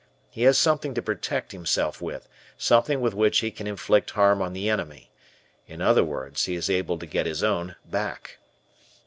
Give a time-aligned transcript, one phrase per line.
[0.31, 4.53] He has something to protect himself with, something with which he can inflict harm on
[4.53, 5.11] the enemy,
[5.67, 8.39] in other words, he is able to get his own back.